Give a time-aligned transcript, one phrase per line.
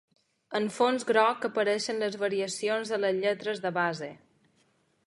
[0.59, 4.11] En fons groc apareixen les variacions de les lletres de base.